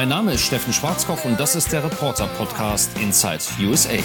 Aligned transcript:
Mein 0.00 0.08
Name 0.08 0.32
ist 0.32 0.46
Steffen 0.46 0.72
Schwarzkopf 0.72 1.26
und 1.26 1.38
das 1.38 1.54
ist 1.54 1.72
der 1.72 1.84
Reporter-Podcast 1.84 2.90
Inside 2.98 3.40
USA. 3.60 3.98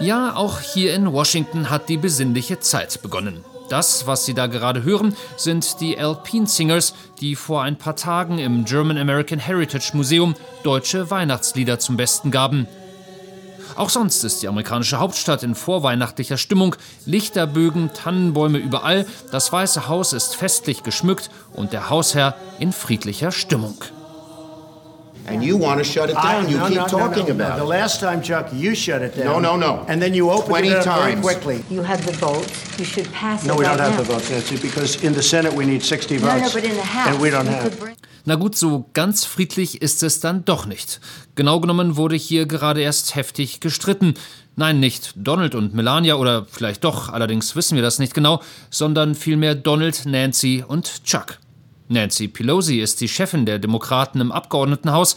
Ja, 0.00 0.34
auch 0.34 0.58
hier 0.58 0.92
in 0.92 1.12
Washington 1.12 1.70
hat 1.70 1.88
die 1.88 1.96
besinnliche 1.96 2.58
Zeit 2.58 3.00
begonnen. 3.02 3.44
Das, 3.68 4.08
was 4.08 4.26
Sie 4.26 4.34
da 4.34 4.48
gerade 4.48 4.82
hören, 4.82 5.14
sind 5.36 5.80
die 5.80 5.96
Alpine 5.96 6.48
Singers, 6.48 6.92
die 7.20 7.36
vor 7.36 7.62
ein 7.62 7.78
paar 7.78 7.94
Tagen 7.94 8.40
im 8.40 8.64
German 8.64 8.98
American 8.98 9.38
Heritage 9.38 9.92
Museum 9.92 10.34
deutsche 10.64 11.08
Weihnachtslieder 11.12 11.78
zum 11.78 11.96
Besten 11.96 12.32
gaben. 12.32 12.66
Auch 13.76 13.90
sonst 13.90 14.24
ist 14.24 14.42
die 14.42 14.48
amerikanische 14.48 14.98
Hauptstadt 14.98 15.42
in 15.42 15.54
vorweihnachtlicher 15.54 16.38
Stimmung. 16.38 16.76
Lichterbögen, 17.04 17.90
Tannenbäume 17.92 18.58
überall, 18.58 19.06
das 19.30 19.52
Weiße 19.52 19.86
Haus 19.86 20.14
ist 20.14 20.34
festlich 20.34 20.82
geschmückt 20.82 21.30
und 21.52 21.74
der 21.74 21.90
Hausherr 21.90 22.34
in 22.58 22.72
friedlicher 22.72 23.32
Stimmung. 23.32 23.76
And 25.28 25.42
you 25.44 25.56
want 25.56 25.78
to 25.78 25.84
shut 25.84 26.08
it 26.10 26.14
down. 26.14 26.46
I- 26.46 26.48
you 26.48 26.56
no, 26.58 26.66
keep 26.68 26.76
no, 26.76 26.82
no, 26.82 26.88
talking 26.88 27.26
no, 27.26 27.34
about 27.34 27.56
The 27.58 27.64
it. 27.64 27.68
last 27.68 28.00
time, 28.00 28.22
Chuck, 28.22 28.48
you 28.52 28.74
shut 28.74 29.02
it 29.02 29.16
No, 29.16 29.24
down. 29.40 29.42
no, 29.42 29.56
no. 29.56 29.84
And 29.88 30.00
then 30.00 30.14
you 30.14 30.30
opened 30.30 30.48
20 30.48 30.68
it 30.68 30.76
up 30.76 30.84
very 31.00 31.12
times. 31.14 31.22
quickly. 31.26 31.64
You 31.70 31.82
have 31.82 32.04
the 32.06 32.12
votes. 32.12 32.50
You 32.78 32.84
should 32.84 33.10
pass 33.12 33.42
it 33.44 33.48
No, 33.48 33.54
we 33.56 33.64
right 33.64 33.76
don't 33.76 33.80
have 33.80 33.96
now. 33.96 34.02
the 34.04 34.12
votes, 34.12 34.30
Nancy, 34.30 34.56
because 34.56 34.96
in 35.04 35.14
the 35.14 35.22
Senate 35.22 35.54
we 35.56 35.64
need 35.64 35.82
60 35.82 36.18
No, 36.18 36.26
no, 36.26 36.38
votes. 36.40 36.52
but 36.54 36.64
in 36.64 36.70
the 36.74 36.82
House, 36.82 37.08
And 37.08 37.20
we 37.22 37.30
don't 37.30 37.46
have. 37.48 37.70
bring- 37.78 37.96
Na 38.28 38.34
gut, 38.34 38.56
so 38.56 38.86
ganz 38.92 39.24
friedlich 39.24 39.82
ist 39.82 40.02
es 40.02 40.18
dann 40.20 40.44
doch 40.44 40.66
nicht. 40.66 41.00
Genau 41.36 41.60
genommen 41.60 41.96
wurde 41.96 42.16
hier 42.16 42.46
gerade 42.46 42.80
erst 42.80 43.14
heftig 43.14 43.60
gestritten. 43.60 44.14
Nein, 44.56 44.80
nicht 44.80 45.12
Donald 45.16 45.54
und 45.54 45.74
Melania 45.74 46.14
oder 46.16 46.44
vielleicht 46.50 46.82
doch, 46.82 47.10
allerdings 47.12 47.54
wissen 47.56 47.76
wir 47.76 47.82
das 47.82 47.98
nicht 47.98 48.14
genau, 48.14 48.42
sondern 48.70 49.14
vielmehr 49.14 49.54
Donald, 49.54 50.06
Nancy 50.06 50.64
und 50.66 51.04
Chuck. 51.04 51.38
Nancy 51.88 52.28
Pelosi 52.28 52.80
ist 52.80 53.00
die 53.00 53.08
Chefin 53.08 53.46
der 53.46 53.58
Demokraten 53.58 54.20
im 54.20 54.32
Abgeordnetenhaus, 54.32 55.16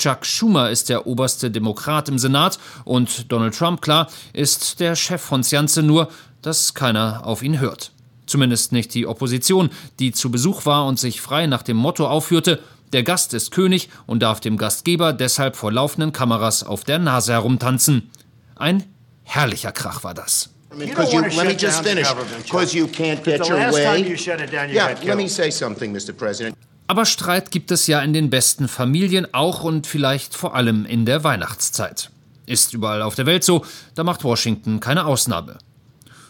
Chuck 0.00 0.24
Schumer 0.24 0.70
ist 0.70 0.88
der 0.88 1.06
oberste 1.06 1.50
Demokrat 1.50 2.08
im 2.08 2.18
Senat 2.18 2.58
und 2.84 3.30
Donald 3.30 3.54
Trump, 3.54 3.82
klar, 3.82 4.08
ist 4.32 4.80
der 4.80 4.96
Chef 4.96 5.20
von 5.20 5.44
Scienze, 5.44 5.82
nur 5.82 6.08
dass 6.40 6.72
keiner 6.72 7.26
auf 7.26 7.42
ihn 7.42 7.60
hört. 7.60 7.92
Zumindest 8.24 8.72
nicht 8.72 8.94
die 8.94 9.06
Opposition, 9.06 9.68
die 9.98 10.12
zu 10.12 10.30
Besuch 10.30 10.64
war 10.64 10.86
und 10.86 10.98
sich 10.98 11.20
frei 11.20 11.46
nach 11.46 11.62
dem 11.62 11.76
Motto 11.76 12.06
aufführte, 12.06 12.60
der 12.92 13.02
Gast 13.02 13.34
ist 13.34 13.50
König 13.50 13.88
und 14.06 14.22
darf 14.22 14.40
dem 14.40 14.56
Gastgeber 14.56 15.12
deshalb 15.12 15.54
vor 15.54 15.70
laufenden 15.70 16.12
Kameras 16.12 16.64
auf 16.64 16.82
der 16.84 16.98
Nase 16.98 17.32
herumtanzen. 17.32 18.10
Ein 18.56 18.84
herrlicher 19.22 19.72
Krach 19.72 20.02
war 20.02 20.14
das. 20.14 20.50
Because 20.86 21.12
You 21.12 21.22
you, 21.22 21.36
let 21.36 21.46
me 21.46 21.56
just 21.58 21.82
finish. 21.82 22.08
government, 22.08 22.44
Because 22.44 22.76
you 22.76 22.86
can't 22.86 23.22
get 23.22 23.46
your 23.48 23.58
way. 23.72 23.84
time 23.84 24.06
you 24.08 24.16
shut 24.16 24.40
it 24.40 24.52
down, 24.52 24.68
you 24.68 24.74
yeah, 24.76 24.94
let 25.04 25.16
me 25.16 25.28
say 25.28 25.50
something, 25.50 25.92
Mr. 25.92 26.12
President. 26.12 26.56
Aber 26.86 27.06
Streit 27.06 27.50
gibt 27.52 27.70
es 27.70 27.86
ja 27.86 28.00
in 28.00 28.12
den 28.12 28.30
besten 28.30 28.66
Familien 28.66 29.26
auch 29.32 29.62
und 29.62 29.86
vielleicht 29.86 30.34
vor 30.34 30.56
allem 30.56 30.84
in 30.86 31.04
der 31.06 31.22
Weihnachtszeit. 31.22 32.10
Ist 32.46 32.74
überall 32.74 33.02
auf 33.02 33.14
der 33.14 33.26
Welt 33.26 33.44
so, 33.44 33.64
da 33.94 34.02
macht 34.02 34.24
Washington 34.24 34.80
keine 34.80 35.06
Ausnahme. 35.06 35.58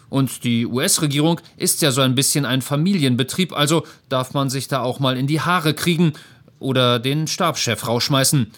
Und 0.09 0.43
die 0.43 0.67
US-Regierung 0.67 1.39
ist 1.57 1.81
ja 1.81 1.91
so 1.91 2.01
ein 2.01 2.13
bisschen 2.15 2.45
ein 2.45 2.61
Familienbetrieb, 2.61 3.53
also 3.57 3.87
darf 4.09 4.33
man 4.33 4.49
sich 4.51 4.67
da 4.67 4.81
auch 4.81 4.99
mal 4.99 5.17
in 5.17 5.25
die 5.25 5.41
Haare 5.41 5.73
kriegen 5.73 6.13
oder 6.59 6.99
den 6.99 7.25
Stabschef 7.27 7.87
rausschmeißen. 7.87 8.51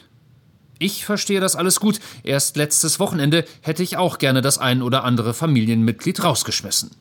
Ich 0.79 1.05
verstehe 1.05 1.39
das 1.39 1.55
alles 1.55 1.79
gut. 1.79 1.99
Erst 2.23 2.55
letztes 2.57 2.99
Wochenende 2.99 3.45
hätte 3.61 3.83
ich 3.83 3.97
auch 3.97 4.17
gerne 4.17 4.41
das 4.41 4.57
ein 4.57 4.81
oder 4.81 5.03
andere 5.03 5.33
Familienmitglied 5.33 6.23
rausgeschmissen. 6.23 6.91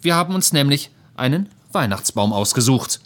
Wir 0.00 0.14
haben 0.14 0.34
uns 0.34 0.52
nämlich 0.52 0.90
einen 1.14 1.48
Weihnachtsbaum 1.72 2.32
ausgesucht. 2.32 3.00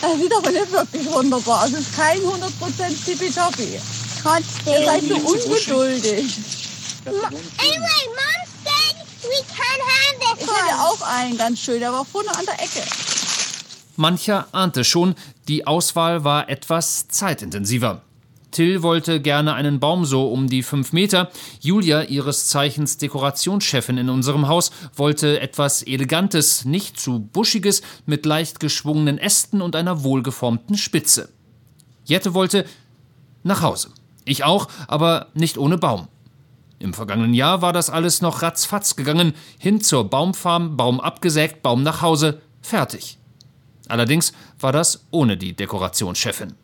Das 0.00 0.16
sieht 0.20 0.32
aber 0.36 0.50
nicht 0.50 0.72
wirklich 0.72 1.06
wunderbar 1.10 1.64
aus. 1.64 1.72
Es 1.72 1.80
ist 1.80 1.96
kein 1.96 2.18
100% 2.18 3.04
tippitoppi. 3.04 3.62
Ihr 4.66 4.84
seid 4.84 5.04
so 5.04 5.14
ungeduldig. 5.14 6.38
Anyway, 7.06 8.06
Mom 8.16 8.42
said 8.64 8.96
we 9.22 9.38
can't 9.54 9.82
have 9.86 10.16
Ich 10.34 10.38
this 10.40 10.48
hatte 10.48 10.74
one. 10.74 10.80
auch 10.82 11.02
einen 11.02 11.38
ganz 11.38 11.60
schön, 11.60 11.78
der 11.80 11.92
war 11.92 12.04
vorne 12.04 12.30
an 12.36 12.44
der 12.44 12.54
Ecke. 12.54 12.82
Mancher 13.96 14.48
ahnte 14.52 14.84
schon, 14.84 15.14
die 15.48 15.66
Auswahl 15.66 16.24
war 16.24 16.48
etwas 16.48 17.06
zeitintensiver. 17.08 18.02
Till 18.50 18.82
wollte 18.82 19.20
gerne 19.20 19.54
einen 19.54 19.80
Baum 19.80 20.04
so 20.04 20.28
um 20.28 20.48
die 20.48 20.62
fünf 20.62 20.92
Meter. 20.92 21.30
Julia, 21.60 22.02
ihres 22.02 22.46
Zeichens 22.46 22.96
Dekorationschefin 22.96 23.98
in 23.98 24.08
unserem 24.08 24.48
Haus, 24.48 24.70
wollte 24.94 25.40
etwas 25.40 25.82
Elegantes, 25.82 26.64
nicht 26.64 26.98
zu 26.98 27.20
buschiges, 27.20 27.82
mit 28.06 28.24
leicht 28.24 28.60
geschwungenen 28.60 29.18
Ästen 29.18 29.60
und 29.60 29.76
einer 29.76 30.04
wohlgeformten 30.04 30.76
Spitze. 30.76 31.28
Jette 32.04 32.34
wollte 32.34 32.64
nach 33.42 33.62
Hause. 33.62 33.90
Ich 34.24 34.44
auch, 34.44 34.68
aber 34.88 35.28
nicht 35.34 35.58
ohne 35.58 35.78
Baum. 35.78 36.08
Im 36.78 36.94
vergangenen 36.94 37.34
Jahr 37.34 37.62
war 37.62 37.72
das 37.72 37.90
alles 37.90 38.20
noch 38.20 38.42
ratzfatz 38.42 38.96
gegangen. 38.96 39.34
Hin 39.58 39.80
zur 39.80 40.08
Baumfarm, 40.08 40.76
Baum 40.76 41.00
abgesägt, 41.00 41.62
Baum 41.62 41.82
nach 41.82 42.02
Hause, 42.02 42.42
fertig. 42.60 43.18
Allerdings 43.88 44.32
war 44.58 44.72
das 44.72 45.06
ohne 45.10 45.36
die 45.36 45.54
Dekorationschefin. 45.54 46.54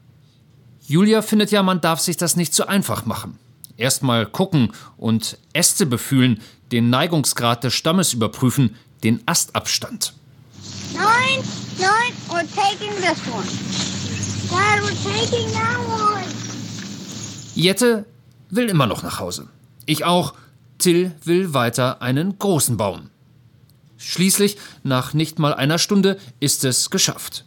Julia 0.86 1.22
findet 1.22 1.50
ja, 1.50 1.62
man 1.62 1.80
darf 1.80 2.00
sich 2.00 2.16
das 2.16 2.36
nicht 2.36 2.54
so 2.54 2.66
einfach 2.66 3.06
machen. 3.06 3.38
Erstmal 3.76 4.26
gucken 4.26 4.72
und 4.96 5.38
Äste 5.52 5.86
befühlen, 5.86 6.40
den 6.72 6.90
Neigungsgrad 6.90 7.64
des 7.64 7.74
Stammes 7.74 8.12
überprüfen, 8.12 8.76
den 9.04 9.22
Astabstand. 9.26 10.14
Nine, 10.92 11.42
nine, 11.78 12.14
we're 12.28 12.46
taking 12.54 12.94
this 13.00 13.18
one. 13.32 13.46
Dad, 14.50 14.82
we're 14.82 15.02
taking 15.02 15.52
that 15.52 15.78
one. 15.88 16.22
Jette 17.54 18.04
will 18.50 18.68
immer 18.68 18.86
noch 18.86 19.02
nach 19.02 19.20
Hause. 19.20 19.48
Ich 19.86 20.04
auch. 20.04 20.34
Till 20.78 21.12
will 21.24 21.54
weiter 21.54 22.02
einen 22.02 22.38
großen 22.38 22.76
Baum. 22.76 23.10
Schließlich, 23.98 24.58
nach 24.82 25.14
nicht 25.14 25.38
mal 25.38 25.54
einer 25.54 25.78
Stunde, 25.78 26.18
ist 26.40 26.64
es 26.64 26.90
geschafft. 26.90 27.44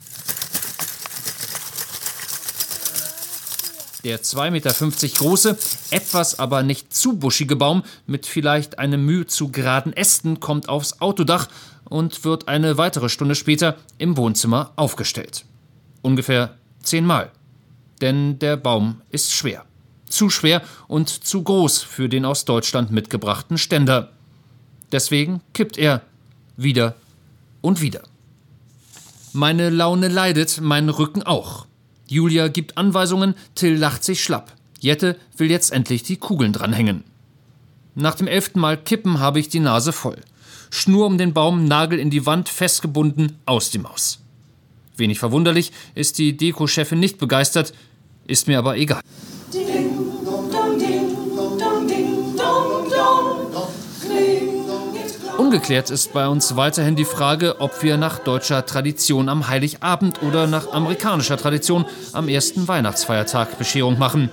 Der 4.05 4.21
2,50 4.21 4.51
Meter 4.51 5.17
große, 5.17 5.57
etwas 5.89 6.37
aber 6.37 6.61
nicht 6.61 6.93
zu 6.93 7.17
buschige 7.17 7.55
Baum 7.55 7.81
mit 8.05 8.27
vielleicht 8.27 8.77
einem 8.77 9.03
Mühe 9.03 9.25
zu 9.25 9.49
geraden 9.49 9.93
Ästen 9.93 10.39
kommt 10.39 10.69
aufs 10.69 11.01
Autodach 11.01 11.47
und 11.85 12.23
wird 12.23 12.47
eine 12.47 12.77
weitere 12.77 13.09
Stunde 13.09 13.33
später 13.33 13.77
im 13.97 14.15
Wohnzimmer 14.15 14.73
aufgestellt. 14.75 15.43
Ungefähr 16.03 16.53
zehnmal. 16.83 17.31
Denn 17.99 18.37
der 18.37 18.57
Baum 18.57 19.01
ist 19.09 19.33
schwer. 19.33 19.65
Zu 20.07 20.29
schwer 20.29 20.61
und 20.87 21.09
zu 21.09 21.41
groß 21.41 21.81
für 21.81 22.07
den 22.07 22.25
aus 22.25 22.45
Deutschland 22.45 22.91
mitgebrachten 22.91 23.57
Ständer. 23.57 24.11
Deswegen 24.91 25.41
kippt 25.53 25.79
er 25.79 26.01
wieder 26.57 26.93
und 27.61 27.81
wieder. 27.81 28.03
Meine 29.33 29.71
Laune 29.71 30.09
leidet, 30.09 30.61
mein 30.61 30.89
Rücken 30.89 31.23
auch. 31.23 31.65
Julia 32.07 32.47
gibt 32.47 32.77
Anweisungen, 32.77 33.35
Till 33.55 33.75
lacht 33.75 34.03
sich 34.03 34.23
schlapp. 34.23 34.53
Jette 34.79 35.17
will 35.37 35.49
jetzt 35.49 35.71
endlich 35.71 36.03
die 36.03 36.17
Kugeln 36.17 36.53
dranhängen. 36.53 37.03
Nach 37.95 38.15
dem 38.15 38.27
elften 38.27 38.59
Mal 38.59 38.77
kippen 38.77 39.19
habe 39.19 39.39
ich 39.39 39.49
die 39.49 39.59
Nase 39.59 39.91
voll. 39.93 40.17
Schnur 40.69 41.05
um 41.05 41.17
den 41.17 41.33
Baum, 41.33 41.65
Nagel 41.65 41.99
in 41.99 42.09
die 42.09 42.25
Wand, 42.25 42.49
festgebunden, 42.49 43.37
aus 43.45 43.69
die 43.69 43.79
Maus. 43.79 44.19
Wenig 44.97 45.19
verwunderlich 45.19 45.71
ist 45.93 46.17
die 46.17 46.35
Deko-Chefin 46.35 46.99
nicht 46.99 47.17
begeistert, 47.17 47.73
ist 48.27 48.47
mir 48.47 48.59
aber 48.59 48.77
egal. 48.77 49.01
Ungeklärt 55.37 55.89
ist 55.89 56.13
bei 56.13 56.27
uns 56.27 56.55
weiterhin 56.55 56.95
die 56.95 57.05
Frage, 57.05 57.59
ob 57.59 57.83
wir 57.83 57.97
nach 57.97 58.19
deutscher 58.19 58.65
Tradition 58.65 59.27
am 59.27 59.47
Heiligabend 59.47 60.23
oder 60.23 60.47
nach 60.47 60.71
amerikanischer 60.71 61.37
Tradition 61.37 61.85
am 62.13 62.29
ersten 62.29 62.67
Weihnachtsfeiertag 62.67 63.57
Bescherung 63.57 63.99
machen. 63.99 64.29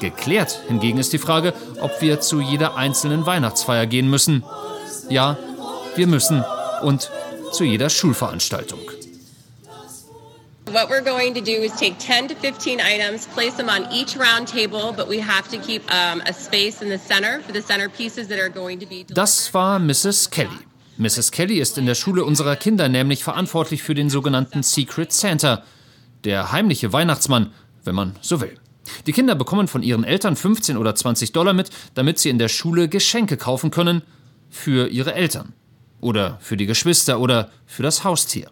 Geklärt 0.00 0.60
hingegen 0.66 0.98
ist 0.98 1.12
die 1.12 1.18
Frage, 1.18 1.54
ob 1.80 2.00
wir 2.00 2.20
zu 2.20 2.40
jeder 2.40 2.76
einzelnen 2.76 3.24
Weihnachtsfeier 3.24 3.86
gehen 3.86 4.10
müssen. 4.10 4.42
Ja, 5.08 5.38
wir 5.94 6.08
müssen 6.08 6.44
und 6.82 7.10
zu 7.52 7.62
jeder 7.62 7.88
Schulveranstaltung. 7.88 8.80
What 10.72 10.88
we're 10.88 11.02
going 11.04 11.34
to 11.34 11.42
do 11.42 11.52
is 11.52 11.72
take 11.72 11.98
10 11.98 12.28
to 12.28 12.34
15 12.34 12.80
items, 12.80 13.26
place 13.26 13.54
them 13.56 13.68
on 13.68 13.92
each 13.92 14.16
round 14.16 14.48
table, 14.48 14.94
but 14.96 15.06
we 15.06 15.20
have 15.20 15.46
to 15.50 15.58
keep 15.58 15.82
um, 15.92 16.22
a 16.26 16.32
space 16.32 16.80
in 16.80 16.88
the 16.88 16.96
center 16.96 17.40
for 17.42 17.52
the 17.52 17.60
centerpieces 17.60 18.28
that 18.28 18.38
are 18.38 18.48
going 18.48 18.80
to 18.80 18.86
be. 18.86 19.04
Das 19.04 19.52
war 19.52 19.78
Mrs. 19.78 20.30
Kelly. 20.30 20.58
Mrs. 20.98 21.30
Kelly 21.30 21.60
ist 21.60 21.76
in 21.76 21.84
der 21.84 21.94
Schule 21.94 22.24
unserer 22.24 22.56
Kinder 22.56 22.88
nämlich 22.88 23.22
verantwortlich 23.22 23.82
für 23.82 23.94
den 23.94 24.08
sogenannten 24.08 24.62
Secret 24.62 25.12
Santa, 25.12 25.62
der 26.24 26.52
heimliche 26.52 26.90
Weihnachtsmann, 26.90 27.52
wenn 27.84 27.94
man 27.94 28.16
so 28.22 28.40
will. 28.40 28.56
Die 29.06 29.12
Kinder 29.12 29.34
bekommen 29.34 29.68
von 29.68 29.82
ihren 29.82 30.04
Eltern 30.04 30.36
15 30.36 30.78
oder 30.78 30.94
20 30.94 31.32
Dollar 31.32 31.52
mit, 31.52 31.68
damit 31.92 32.18
sie 32.18 32.30
in 32.30 32.38
der 32.38 32.48
Schule 32.48 32.88
Geschenke 32.88 33.36
kaufen 33.36 33.70
können 33.70 34.00
für 34.48 34.88
ihre 34.88 35.12
Eltern 35.12 35.52
oder 36.00 36.38
für 36.40 36.56
die 36.56 36.66
Geschwister 36.66 37.20
oder 37.20 37.50
für 37.66 37.82
das 37.82 38.04
Haustier. 38.04 38.48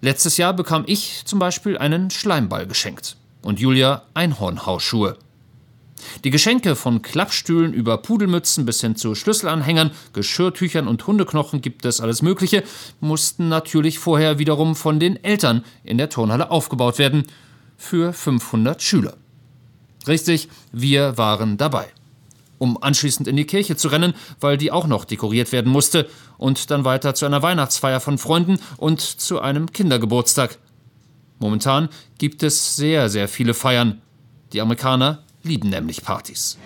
Letztes 0.00 0.36
Jahr 0.36 0.54
bekam 0.54 0.84
ich 0.86 1.22
zum 1.24 1.38
Beispiel 1.38 1.78
einen 1.78 2.10
Schleimball 2.10 2.66
geschenkt 2.66 3.16
und 3.42 3.60
Julia 3.60 4.02
Einhornhausschuhe. 4.14 5.16
Die 6.24 6.30
Geschenke 6.30 6.76
von 6.76 7.02
Klappstühlen 7.02 7.72
über 7.72 7.98
Pudelmützen 7.98 8.64
bis 8.64 8.80
hin 8.80 8.96
zu 8.96 9.14
Schlüsselanhängern, 9.14 9.90
Geschirrtüchern 10.12 10.88
und 10.88 11.06
Hundeknochen 11.06 11.60
gibt 11.60 11.84
es 11.84 12.00
alles 12.00 12.22
Mögliche, 12.22 12.62
mussten 13.00 13.48
natürlich 13.48 13.98
vorher 13.98 14.38
wiederum 14.38 14.76
von 14.76 15.00
den 15.00 15.22
Eltern 15.22 15.64
in 15.84 15.98
der 15.98 16.08
Turnhalle 16.08 16.50
aufgebaut 16.50 16.98
werden. 16.98 17.24
Für 17.76 18.12
500 18.12 18.82
Schüler. 18.82 19.16
Richtig, 20.06 20.48
wir 20.72 21.16
waren 21.16 21.56
dabei. 21.58 21.88
Um 22.58 22.82
anschließend 22.82 23.28
in 23.28 23.36
die 23.36 23.46
Kirche 23.46 23.76
zu 23.76 23.88
rennen, 23.88 24.14
weil 24.40 24.56
die 24.56 24.72
auch 24.72 24.86
noch 24.86 25.04
dekoriert 25.04 25.52
werden 25.52 25.70
musste. 25.70 26.08
Und 26.36 26.70
dann 26.70 26.84
weiter 26.84 27.14
zu 27.14 27.24
einer 27.26 27.42
Weihnachtsfeier 27.42 28.00
von 28.00 28.18
Freunden 28.18 28.58
und 28.76 29.00
zu 29.00 29.40
einem 29.40 29.72
Kindergeburtstag. 29.72 30.58
Momentan 31.38 31.88
gibt 32.18 32.42
es 32.42 32.76
sehr, 32.76 33.08
sehr 33.08 33.28
viele 33.28 33.54
Feiern. 33.54 34.02
Die 34.52 34.60
Amerikaner 34.60 35.22
lieben 35.42 35.68
nämlich 35.70 36.02
Partys. 36.02 36.58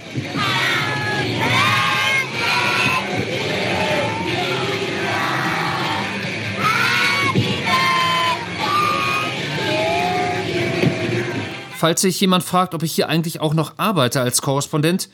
Falls 11.76 12.00
sich 12.00 12.20
jemand 12.20 12.44
fragt, 12.44 12.74
ob 12.74 12.84
ich 12.84 12.92
hier 12.92 13.08
eigentlich 13.08 13.40
auch 13.40 13.54
noch 13.54 13.76
arbeite 13.76 14.20
als 14.20 14.40
Korrespondent, 14.40 15.08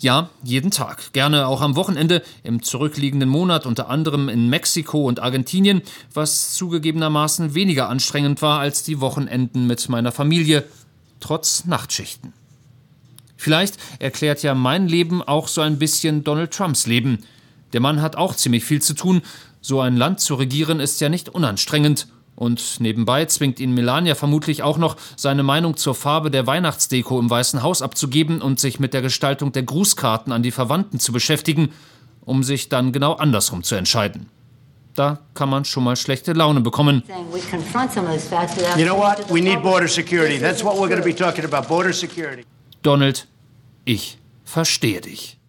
ja, 0.00 0.30
jeden 0.44 0.70
Tag. 0.70 1.12
Gerne 1.12 1.46
auch 1.46 1.60
am 1.60 1.74
Wochenende, 1.74 2.22
im 2.44 2.62
zurückliegenden 2.62 3.28
Monat 3.28 3.66
unter 3.66 3.88
anderem 3.88 4.28
in 4.28 4.48
Mexiko 4.48 5.04
und 5.06 5.20
Argentinien, 5.20 5.82
was 6.14 6.54
zugegebenermaßen 6.54 7.54
weniger 7.54 7.88
anstrengend 7.88 8.40
war 8.40 8.60
als 8.60 8.84
die 8.84 9.00
Wochenenden 9.00 9.66
mit 9.66 9.88
meiner 9.88 10.12
Familie, 10.12 10.64
trotz 11.20 11.64
Nachtschichten. 11.64 12.32
Vielleicht 13.36 13.78
erklärt 13.98 14.42
ja 14.42 14.54
mein 14.54 14.88
Leben 14.88 15.22
auch 15.22 15.48
so 15.48 15.60
ein 15.60 15.78
bisschen 15.78 16.24
Donald 16.24 16.52
Trumps 16.52 16.86
Leben. 16.86 17.24
Der 17.72 17.80
Mann 17.80 18.00
hat 18.00 18.16
auch 18.16 18.34
ziemlich 18.34 18.64
viel 18.64 18.82
zu 18.82 18.94
tun. 18.94 19.22
So 19.60 19.80
ein 19.80 19.96
Land 19.96 20.20
zu 20.20 20.36
regieren 20.36 20.80
ist 20.80 21.00
ja 21.00 21.08
nicht 21.08 21.28
unanstrengend. 21.28 22.06
Und 22.38 22.78
nebenbei 22.78 23.24
zwingt 23.24 23.58
ihn 23.58 23.74
Melania 23.74 24.14
vermutlich 24.14 24.62
auch 24.62 24.78
noch, 24.78 24.94
seine 25.16 25.42
Meinung 25.42 25.76
zur 25.76 25.96
Farbe 25.96 26.30
der 26.30 26.46
Weihnachtsdeko 26.46 27.18
im 27.18 27.28
Weißen 27.28 27.64
Haus 27.64 27.82
abzugeben 27.82 28.40
und 28.40 28.60
sich 28.60 28.78
mit 28.78 28.94
der 28.94 29.02
Gestaltung 29.02 29.50
der 29.50 29.64
Grußkarten 29.64 30.32
an 30.32 30.44
die 30.44 30.52
Verwandten 30.52 31.00
zu 31.00 31.10
beschäftigen, 31.10 31.70
um 32.24 32.44
sich 32.44 32.68
dann 32.68 32.92
genau 32.92 33.14
andersrum 33.14 33.64
zu 33.64 33.74
entscheiden. 33.74 34.28
Da 34.94 35.18
kann 35.34 35.48
man 35.48 35.64
schon 35.64 35.82
mal 35.82 35.96
schlechte 35.96 36.32
Laune 36.32 36.60
bekommen. 36.60 37.02
You 37.08 38.84
know 38.84 38.96
what? 38.96 39.28
We 39.28 39.40
need 39.40 39.60
border 39.60 39.88
security. 39.88 40.38
That's 40.38 40.62
what 40.62 40.76
we're 40.76 40.88
going 40.88 41.00
to 41.00 41.04
be 41.04 41.14
talking 41.14 41.44
about 41.44 41.66
border 41.66 41.92
security. 41.92 42.44
Donald, 42.84 43.26
ich 43.84 44.16
verstehe 44.44 45.00
dich. 45.00 45.40